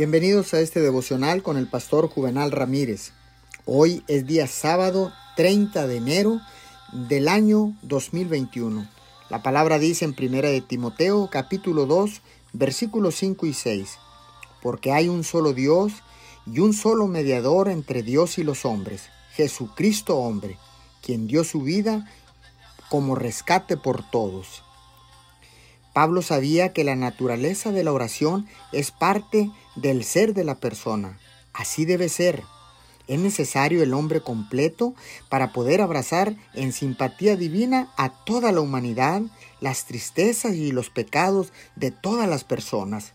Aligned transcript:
Bienvenidos 0.00 0.54
a 0.54 0.60
este 0.60 0.80
devocional 0.80 1.42
con 1.42 1.58
el 1.58 1.66
pastor 1.66 2.08
Juvenal 2.08 2.52
Ramírez. 2.52 3.12
Hoy 3.66 4.02
es 4.08 4.26
día 4.26 4.46
sábado 4.46 5.12
30 5.36 5.86
de 5.86 5.96
enero 5.98 6.40
del 6.90 7.28
año 7.28 7.76
2021. 7.82 8.88
La 9.28 9.42
palabra 9.42 9.78
dice 9.78 10.06
en 10.06 10.14
primera 10.14 10.48
de 10.48 10.62
Timoteo 10.62 11.28
capítulo 11.30 11.84
2 11.84 12.22
versículos 12.54 13.16
5 13.16 13.44
y 13.44 13.52
6. 13.52 13.98
Porque 14.62 14.90
hay 14.90 15.10
un 15.10 15.22
solo 15.22 15.52
Dios 15.52 15.92
y 16.46 16.60
un 16.60 16.72
solo 16.72 17.06
mediador 17.06 17.68
entre 17.68 18.02
Dios 18.02 18.38
y 18.38 18.42
los 18.42 18.64
hombres, 18.64 19.10
Jesucristo 19.34 20.16
hombre, 20.16 20.56
quien 21.02 21.26
dio 21.26 21.44
su 21.44 21.60
vida 21.60 22.10
como 22.88 23.16
rescate 23.16 23.76
por 23.76 24.10
todos. 24.10 24.62
Pablo 25.92 26.22
sabía 26.22 26.72
que 26.72 26.84
la 26.84 26.96
naturaleza 26.96 27.72
de 27.72 27.84
la 27.84 27.92
oración 27.92 28.46
es 28.72 28.90
parte 28.90 29.50
del 29.76 30.04
ser 30.04 30.34
de 30.34 30.44
la 30.44 30.54
persona. 30.54 31.18
Así 31.52 31.84
debe 31.84 32.08
ser. 32.08 32.42
Es 33.08 33.18
necesario 33.18 33.82
el 33.82 33.92
hombre 33.92 34.20
completo 34.20 34.94
para 35.28 35.52
poder 35.52 35.80
abrazar 35.80 36.36
en 36.54 36.72
simpatía 36.72 37.36
divina 37.36 37.92
a 37.96 38.10
toda 38.24 38.52
la 38.52 38.60
humanidad, 38.60 39.22
las 39.60 39.86
tristezas 39.86 40.54
y 40.54 40.70
los 40.70 40.90
pecados 40.90 41.52
de 41.74 41.90
todas 41.90 42.28
las 42.28 42.44
personas. 42.44 43.12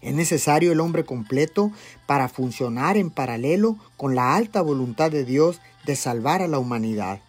Es 0.00 0.14
necesario 0.14 0.72
el 0.72 0.80
hombre 0.80 1.04
completo 1.04 1.70
para 2.06 2.28
funcionar 2.28 2.96
en 2.96 3.10
paralelo 3.10 3.76
con 3.96 4.14
la 4.14 4.34
alta 4.34 4.62
voluntad 4.62 5.10
de 5.10 5.24
Dios 5.24 5.60
de 5.84 5.94
salvar 5.94 6.40
a 6.40 6.48
la 6.48 6.58
humanidad. 6.58 7.20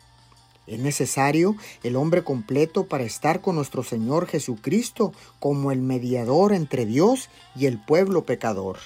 Es 0.65 0.79
necesario 0.79 1.57
el 1.83 1.95
hombre 1.97 2.23
completo 2.23 2.85
para 2.85 3.03
estar 3.03 3.41
con 3.41 3.55
nuestro 3.55 3.83
Señor 3.83 4.27
Jesucristo 4.27 5.11
como 5.39 5.71
el 5.71 5.81
mediador 5.81 6.53
entre 6.53 6.85
Dios 6.85 7.29
y 7.55 7.65
el 7.65 7.79
pueblo 7.79 8.23
pecador. 8.23 8.77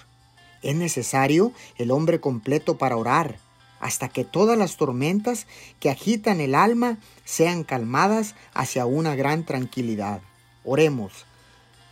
Es 0.64 0.76
necesario 0.76 1.52
el 1.78 1.92
hombre 1.92 2.20
completo 2.20 2.80
para 2.80 2.98
orar, 2.98 3.38
hasta 3.80 4.10
que 4.10 4.24
todas 4.24 4.58
las 4.58 4.76
tormentas 4.76 5.46
que 5.80 5.92
agitan 5.92 6.42
el 6.42 6.56
alma 6.56 6.98
sean 7.26 7.64
calmadas 7.64 8.34
hacia 8.56 8.88
una 8.88 9.16
gran 9.16 9.46
tranquilidad. 9.46 10.22
Oremos. 10.64 11.26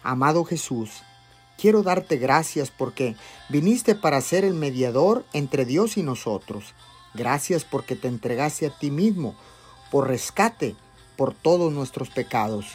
Amado 0.01 0.45
Jesús, 0.45 1.03
quiero 1.59 1.83
darte 1.83 2.17
gracias 2.17 2.71
porque 2.71 3.15
viniste 3.49 3.93
para 3.93 4.19
ser 4.21 4.45
el 4.45 4.55
mediador 4.55 5.25
entre 5.33 5.63
Dios 5.65 5.97
y 5.97 6.01
nosotros. 6.01 6.73
Gracias 7.13 7.63
porque 7.63 7.95
te 7.95 8.07
entregaste 8.07 8.65
a 8.65 8.77
ti 8.77 8.89
mismo 8.89 9.35
por 9.95 10.09
rescate 10.09 10.75
por 11.15 11.33
todos 11.33 11.71
nuestros 11.71 12.09
pecados. 12.09 12.65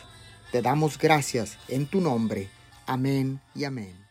Te 0.52 0.62
damos 0.62 0.96
gracias 0.96 1.58
en 1.68 1.84
tu 1.84 2.00
nombre. 2.00 2.48
Amén 2.86 3.42
y 3.54 3.64
amén. 3.64 4.09